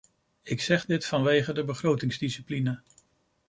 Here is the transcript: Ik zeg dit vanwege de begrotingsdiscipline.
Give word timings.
Ik 0.43 0.61
zeg 0.61 0.85
dit 0.85 1.05
vanwege 1.05 1.53
de 1.53 1.63
begrotingsdiscipline. 1.63 2.79